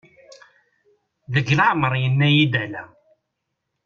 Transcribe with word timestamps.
Deg 1.33 1.47
leɛmer 1.57 1.93
yenna-iy-d 2.01 2.53
ala. 2.63 2.83